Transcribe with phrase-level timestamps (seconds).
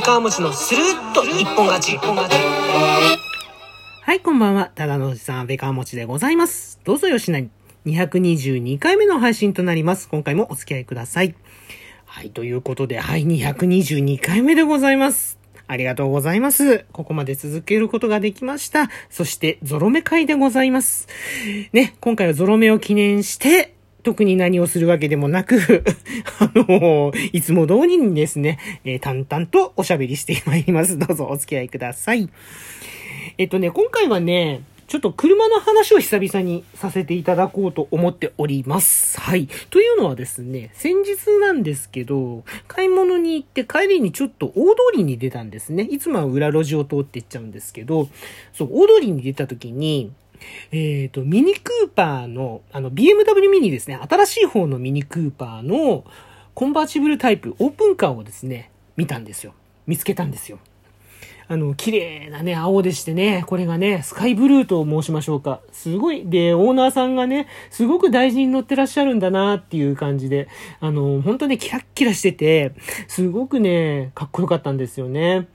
[0.00, 1.98] 川餅のスルッと一本勝ち。
[1.98, 4.70] はい、こんばんは。
[4.74, 6.80] ただのおじさん、安倍川餅でございます。
[6.84, 7.50] どうぞよしなに。
[7.86, 10.08] 222回目の配信となります。
[10.08, 11.34] 今回もお付き合いください。
[12.06, 15.38] はい、ということで、はい、222回目でございます。
[15.66, 16.86] ありがとうございます。
[16.92, 18.90] ここまで続けることができました。
[19.10, 21.06] そして、ゾロ目会でございます。
[21.72, 25.84] ね、今回はゾロ目を記念して、特に何をするわけでもなく
[26.38, 30.98] あの、いつも通りにですね、えー、淡々とおしゃべりしてまいります。
[30.98, 32.28] どうぞお付き合いください。
[33.38, 39.20] えっとね、今回はね、ちょっと車の話を久々にさせていただこうと思っております。
[39.20, 39.46] はい。
[39.70, 45.84] というのはですね、先日なんですけど、買い物に行って帰りにちょっと大通りに出たんですね。
[45.84, 48.08] いつもは裏路地を通って行っちゃうんですけど、
[48.52, 50.10] そう、大通りに出た時に、
[50.72, 53.98] えっ、ー、と、ミニクーパーの、あの、BMW ミニですね。
[54.08, 56.04] 新しい方のミニクーパーの
[56.54, 59.54] コンバーチブルタイプ、オープンカーをですね、見たんですよ。
[59.86, 60.58] 見つけたんですよ。
[61.50, 65.60] あの、綺麗なね、青でしてね、これがね、スカイブルーと申しましょうか。
[65.72, 70.46] すごい、で、オーナーさんがね、すごく大事に乗ってらっしゃるんだなっていう感じで、
[70.78, 72.72] あの、本当ね、キラッキラしてて、
[73.08, 75.48] すごくね、かっこよかったんですよね。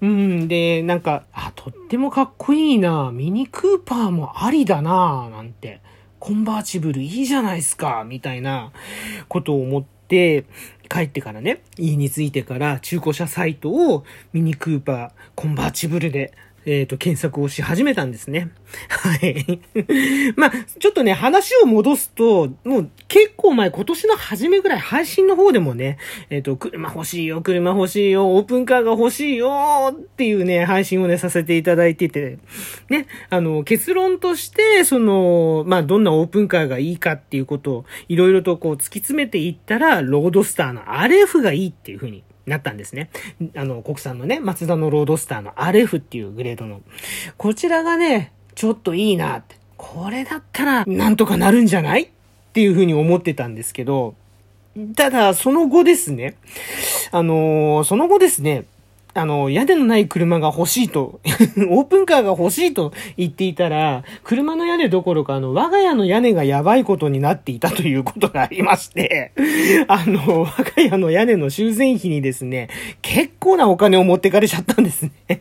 [0.00, 3.10] うん、で、なんか、あ、とってもかっこいいな。
[3.12, 5.80] ミニクーパーもありだな、なんて。
[6.18, 8.72] コンバーチブルいいじゃないですか、みたいな
[9.28, 10.44] ことを思って、
[10.88, 16.32] 帰ってからね、家に着いてから中古車サイトをミニクーパーコンバーチブルで
[16.66, 18.50] えっ、ー、と、検索をし始めたんですね。
[18.90, 19.60] はい。
[20.34, 25.96] まあ、ちょっとね、話を戻すと、もう結構前、今年の初めぐらい、配信の方でもね、
[26.28, 32.38] えっ、ー、と、車欲しいよ、車欲しいよ、オープンカーが欲しいよ、っていうね、配信をね、させていただいてて、
[32.90, 43.10] ね、あの、結論として、その、まあ、どんなオープンカーがいいかっていうことを、いろいろとこう、突き詰めていったら、ロードスターの RF がいいっていうふうになったんですね。
[43.54, 46.80] あの、国産のね、マツダのロードスターの RF っていうグレードの。
[47.36, 49.56] こちらがね、ちょっといいなって。
[49.76, 52.04] これだったら、なんとかなるんじゃない？
[52.04, 52.08] っ
[52.52, 54.14] ていうふうに思ってたんですけど、
[54.94, 56.36] ただ、その後ですね、
[57.10, 58.64] あのー、その後ですね、
[59.16, 61.20] あの、屋根のない車が欲しいと、
[61.68, 69.32] オープンカーが欲しいと言っていたら、車の屋根どころか、あの、我が家の屋根がやばいことになっていたということがありまして、
[69.88, 72.68] あの、我が家の屋根の修繕費にですね、
[73.00, 75.40] 結構なお金を持ってかれちゃったんですね。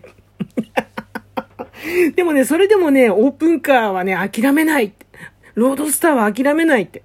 [2.15, 4.93] でもね、それでもね、オープンカーはね、諦めない。
[5.55, 7.03] ロードスターは諦めないって。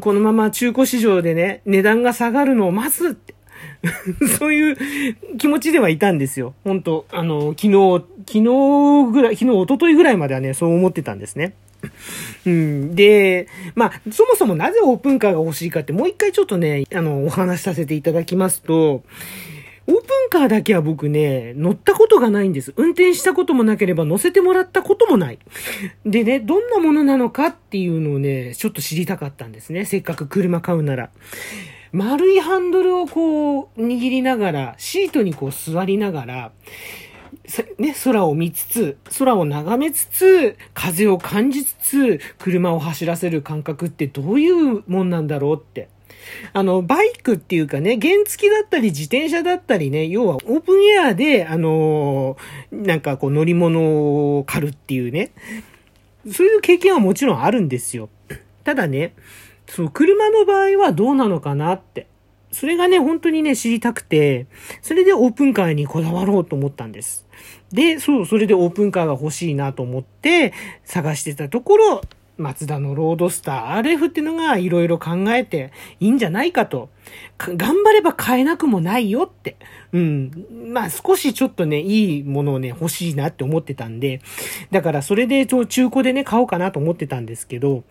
[0.00, 3.33] このまま中古市場でね、値段が下がるのを待つって。
[4.38, 4.76] そういう
[5.38, 6.54] 気持ちではいたんですよ。
[6.64, 11.54] 本当あの、昨日、昨日ぐらい、昨日、一昨日ぐらいまではね、そう思ってたんですね。
[12.46, 12.94] うん。
[12.94, 19.02] で、まあ、そもそもなぜオープンカーが欲しいかって、もう一回ちょっとね、あの、お話しさせていただきますと、
[19.86, 22.72] オープンカーだけは僕ね、乗ったことがないんです。
[22.76, 25.38] 運転したこともなければ乗せてもらったこともない。
[26.06, 29.84] でね、どんなものなのかっていうのをね、ちょっと知りたかったんですね。
[29.84, 31.10] せっかく車買うなら。
[31.94, 36.52] 丸いハンドルをこう握りながら、シートにこう座りながら、
[37.78, 45.88] ね、空を見つつ、空を眺めつつ、風を感じつつ、車を走らせる感覚ってどういうもんなんだろうって。
[46.52, 55.30] あの、バイクっていうかね、原付だったり自転車だったりね、要はオープンエアで、あのー、なんかこう乗り物を狩るっていうね、
[56.28, 58.08] そういう経験はもちろんあるんですよ。
[58.64, 59.14] ただね、
[59.66, 62.06] そう、車の場合はどうなのかなって。
[62.50, 64.46] それがね、本当にね、知りたくて、
[64.80, 67.26] それでオープンカーにこだわろうと思ったんです。
[67.72, 70.52] で、そう、それでオープンカーが欲しいなと思って
[70.84, 72.00] 探してたところ、
[72.36, 76.90] マツダのロードスター RF っていうのがいろいろ考えていいんじゃないかと。
[77.38, 79.56] 頑張れば買えなくもないよって。
[79.92, 80.46] うん。
[80.72, 84.20] まあ少しちょっとね、いいものをね、欲しいなって思ってたんで、
[84.70, 87.84] だからそれで中古でね、買おうかなと思ってたんですけど、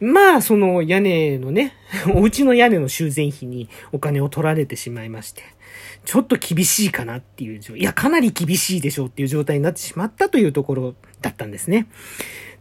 [0.00, 1.74] まあ、その屋根のね、
[2.14, 5.42] お家の屋根の修繕費にお金を取られてしまいまして、
[6.04, 11.86] ちょっと厳しいかなっていう、いや、かなり厳しいでしょうっていう状態になってしまったというところだったんですね。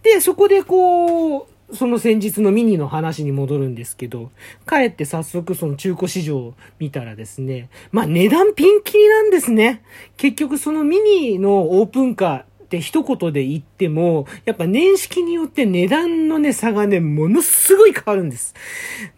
[0.04, 4.32] で、そこでこう、その先日のミニの話に戻るんですけど、
[4.68, 9.82] 帰って早速その中古市場を見たらですね、まあ値段ピンキリなんですね。
[10.18, 18.56] 結局そのミニのオープンカー、って一言で言っても、やっぱ年式によって値段のね、差がね、ものすごい変わるんです。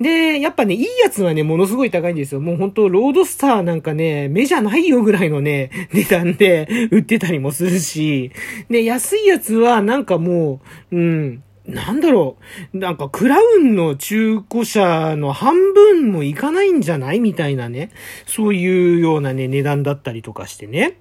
[0.01, 2.41] で、やっぱね、いいやつはね、ものすごい高いんですよ。
[2.41, 8.31] もう本当ロードスターなんかね、目じゃないよぐらいのね、値段で売ってたりもするし、
[8.69, 10.59] で、安いやつはなんかも
[10.91, 12.35] う、うん、なんだろ
[12.73, 17.91] う、なんかクラウンの中古車の半分もいかないんじゃないみたいなね、
[18.25, 20.97] そういうようなね、値段だったりとかしてね。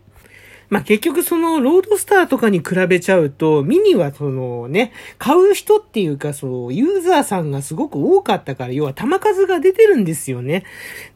[0.71, 10.65] まあ、結局そのロードスターとかに比べちゃうと、ミニはそのね、買う人っていうかそう、ユーザーさんがすごく多かったから、要は玉数が出てるんですよね。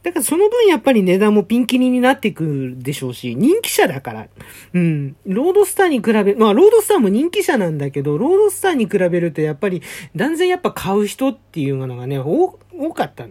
[0.03, 4.29] だからその分やっぱり値段もピンキリになってくるでしょうし、人気車だから。
[4.75, 5.17] うん。
[5.27, 9.83] ロードスターに比べ、まあロードスターも人気車なんだけど、ロードスターに比べるとやっぱり
[10.15, 12.59] 断然やっぱ買う人っていうのがね、多
[12.95, 13.27] かった。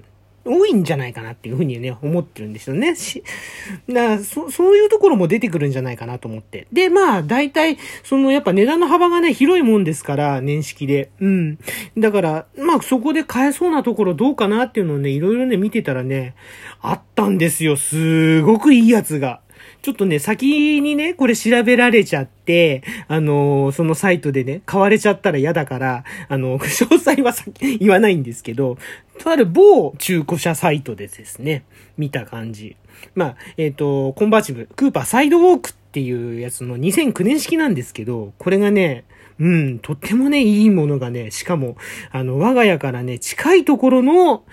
[0.48, 2.96] 多いんじゃないかなっていうふうにね、思ってるんですよね。
[2.96, 3.24] し、
[3.88, 6.68] なそ、そういうところも出てくるんじゃないかなと思って。
[6.72, 11.10] で、まあ、大体、その、やっぱ値段の幅がね、広いもんですから、年式で。
[11.20, 11.58] うん。
[11.98, 16.34] だから、まあ、そこで買えそうなところどうかなっていうのをね、いろいろね、見てたらね、
[16.82, 17.76] あったんですよ。
[17.76, 19.42] すごくいいやつが。
[19.82, 27.34] ちょっとね、先にね、これ調べられちゃって、あのー、そのサイトでね、買われちゃったら嫌だから、あの、 詳細は
[27.80, 28.78] 言わないんですけど、
[29.18, 31.64] とある某中古車サイトでですね、
[31.98, 32.76] 見た感じ。
[33.16, 39.04] まあ、えっ、ー、と、コンバーチブル、クーパーサイドウォークっていうやつの2009年式なんですけど、これがね、
[39.40, 41.78] うん、とってもね、いいものがね、しかも、
[42.12, 44.44] あの、我が家からね、近いところの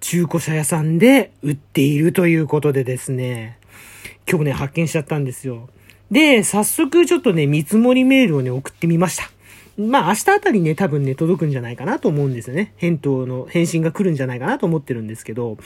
[0.00, 3.58] 中古車屋さんで売っているということでですね、
[4.28, 5.68] 今日ね、発見しちゃったんですよ。
[6.10, 9.30] で、早速ちょっとね、見積もりメールをね、送ってみました。
[9.78, 12.72] まあ明日あたりね、多分ね、届くんじゃないかなと思うんですよね。
[12.76, 15.58] 返答の、返信が来るんじゃないかなと思ってるんですけど、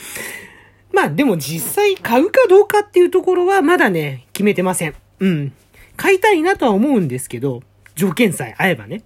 [0.93, 4.95] まあでも実際買うかどうかっていうところはまだね、決めてません。
[5.21, 5.53] うん。
[5.97, 7.63] 買いたいなとは思うんですけど、
[7.95, 9.03] 条件さえ合えばね。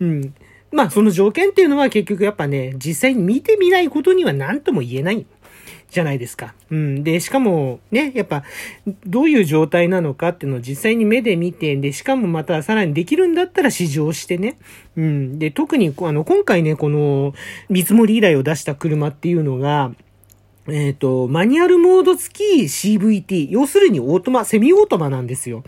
[0.00, 0.34] うん。
[0.72, 5.24] まあその条件っていうのは結局やっぱね、実際に見てみないことには何とも言えない。
[5.90, 6.54] じゃないですか。
[6.70, 7.04] うん。
[7.04, 8.44] で、しかも、ね、やっぱ、
[9.06, 14.58] どういう状態なのかっていうのを実際に目で見て、で、しかもまたさらにできるんだったら試乗してね。
[14.96, 15.38] うん。
[15.38, 17.34] で、特に、あの、今回ね、この、
[17.70, 19.92] 見積もり依頼を出した車っていうのが、
[20.70, 23.48] えっ、ー、と、マニュアルモード付き CVT。
[23.50, 25.64] 要するにオートマ、セミオートマなんですよ。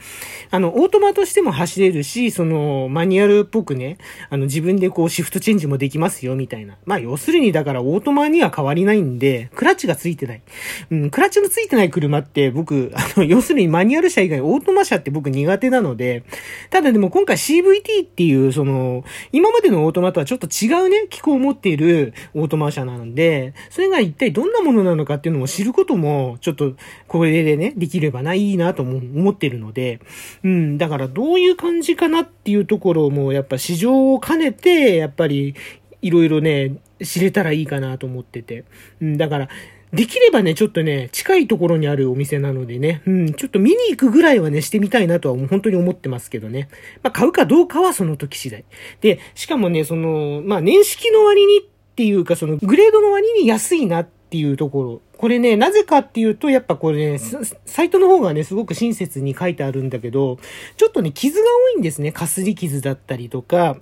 [0.50, 3.96] あの、オートマとしても走れるし、その、マニュアルっぽくね、
[4.28, 6.76] あの、自分でこう、シフトチェンジもできますよ、みたいな。
[6.84, 10.42] まあ、要するに、だから、オートマには変わりないんで、クラッチが付いてない。
[10.90, 16.24] うん、クラッチの付いてない車って、僕、 あの、要するにマニュアル車以外、オートマ車って僕苦手なので、
[16.68, 26.74] ただでも今回 CVT っていう、その、今までのオートマとはちょっと違うね、機構を持っているオートマ車なので、それが一体どんなものなのなのかっていうのを知ることも、ちょっと、
[27.08, 30.00] これでね、できればな、いいなとも思ってるので、
[30.44, 35.54] うん、だからどういう感じかなっていうところも、やっぱ市場を兼ねて、やっぱり、
[36.02, 38.64] いろいろね、知れたらいいかなと思ってて。
[39.00, 39.48] うん、だから、
[39.92, 46.68] できればね、ちょっとね、近いところにあるお店なのでね、うん、ちょっと見に行くぐらいはね、してみたいなとは本当に思ってますけどね。
[47.02, 48.64] まあ、買うかどうかはその時次第。
[49.00, 51.62] で、しかもね、その、まあ、年式の割にっ
[51.96, 55.00] ていうか、その、グレードの割に安いなってっていうところ。
[55.18, 57.20] これね、なぜかっていうと、やっぱこれね、
[57.66, 60.38] サイトの方がね、すごく親切に書いてあるんだけど、
[60.76, 61.44] ちょっとね、傷が
[61.74, 62.12] 多いんですね。
[62.12, 63.76] かすり傷だったりとか、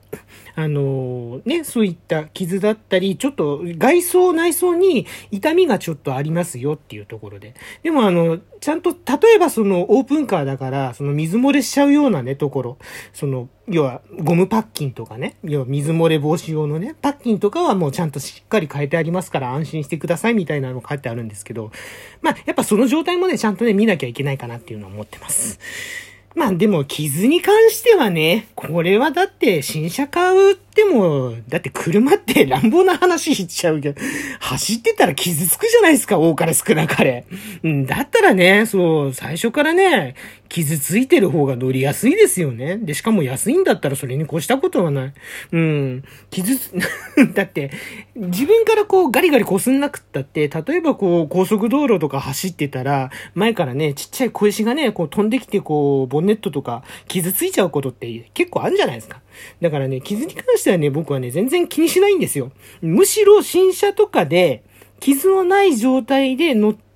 [0.59, 7.55] あの、ね、そういった傷だったり、ちょっと外装内装に痛みがちょっとありますよっていうところで。
[7.85, 12.79] でもあの、ちゃんと、例えばそのオープンカーだから、その水漏れしちゃうようなね、ところ、
[13.13, 21.71] その、要はゴムパッキンとかね、要は水漏れ防止用のね、パッキンとかはもうちゃんとしっかり変えてありますから安心してくださいみたいなの書いてあるんですけど、
[22.21, 25.61] まあ、やっぱその状態もね、ちゃんとね、見なきゃいけないかなっていうのは思ってます。
[26.38, 34.00] まあでも傷に関してはね、これはだって新車買うっても、だって車って乱暴な話しちゃうけど、
[34.38, 37.25] 走ってたら傷つくじゃないですか、多かれ少なかれ。
[37.64, 40.14] うん、だったらね、そう、最初からね、
[40.49, 42.78] 傷ついてる方が乗りやすいですよね。
[42.78, 45.12] で、しかも安いんだったらそれに越したことはない。
[45.52, 46.05] うん。
[46.31, 46.73] 傷つ、
[47.35, 47.71] だって、
[48.14, 59.21] 自分からこうガリガリこすんなくったって、例えばこう高速道路とか走ってたら、前からね、ちっちゃい小石がね、こう飛んできてこう、ボンネットとか傷ついちゃうことって結構あるじゃないですか。
[59.61, 62.52] だからね、傷に関してはね、僕はね、全然気にしないんですよ。
[62.81, 64.62] むしろ新車とかで、
[65.00, 66.88] 傷のない状態で乗って、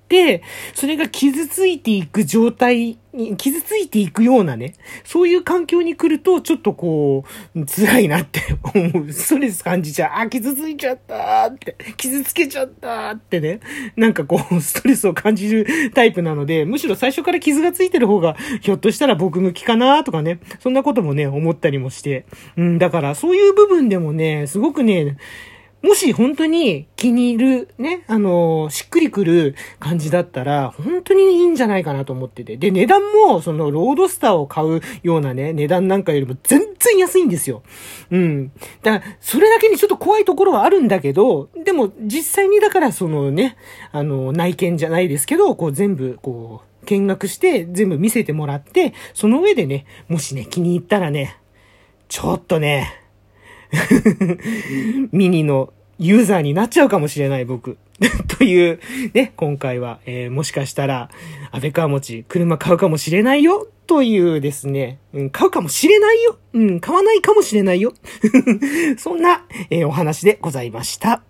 [0.73, 7.23] それが傷ついていく状態に、傷ついていくようなね、そういう環境に来ると、ちょっとこ
[7.55, 8.41] う、辛いなって
[8.73, 9.11] 思う。
[9.13, 10.11] ストレス感じちゃう。
[10.21, 13.59] あ、傷ついちゃったって、傷つけちゃったってね、
[13.95, 22.25] なんかこう、ストレスを感じるタイプなので、むしろ最初から傷がついてる方が、ひょっとしたら僕向きかなとかね、そんなこともね、思ったりもして。
[22.57, 25.17] うん、だからそういう部分でもね、すごくね、
[25.83, 32.55] もし本当に気に入る、ね、あのーしっくりくる感じだったら、本当にいいんじゃないかなと思ってて。
[32.55, 37.63] で、値段も、その、ロードスターを買うようなね、値段なんかよりも全然安いんですよ。
[38.11, 38.51] うん。
[38.81, 43.57] だから、それだけにちょっと怖いところはあるんだけど、でも、実際にだから、そのね、
[43.91, 51.37] あの、内見じゃないですけど、こう全部、こう、見学して、全部見せてもらって、その上でね、もしね、気に入ったらね、
[52.07, 53.02] ちょっとね、
[55.11, 57.77] ミニのユーザーになっちゃうかもしれない僕。
[58.37, 58.79] という、
[59.13, 61.09] ね、今回は、えーもしかしたら、
[61.51, 67.93] 安倍川持車買うかもしれないよ、というですね、うん、買うかもしれないよ、うん、買わないかもしれないよ。
[68.97, 71.21] そんな、えーお話でございました。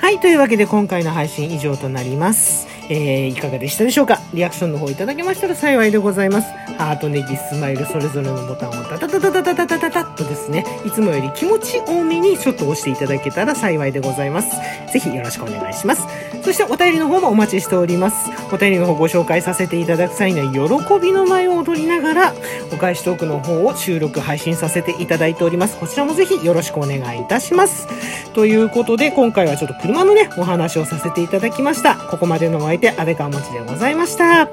[0.00, 0.20] はい。
[0.20, 2.73] というわけで今回の配信以上となります。
[2.90, 4.20] えー、いかがでしたでしょうか？
[4.34, 6.48] リアクションの方いただけましたら幸いでございます。
[6.76, 14.50] ハート、ネギ、スマイル、それぞれのボタンをタタタタタタタタタッとですね、いつもより気持ち多めにちょっと押していただけたら幸いでございます。
[14.92, 16.06] ぜひよろしくお願いします。
[16.42, 18.30] そしてお便りの方もお待ちしております。
[18.52, 22.34] お便りの方ご紹介させていただく際には、喜びの舞を踊りながら、
[22.72, 25.78] お返しトークの方を収録配信させていただいております。
[25.78, 27.86] こちらもぜひよろしくお願いいたします。
[28.34, 31.94] ということで、今回はちょっと車のね、お話をさせていただきました。
[31.96, 34.48] ここまでの相手、安倍川持でございました。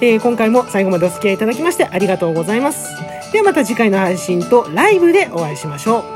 [0.00, 2.90] えー今回も最後までお付き合いいただきましてありがとうございます。
[3.32, 6.15] ではまた次回の配信とライブでお会いしましょう。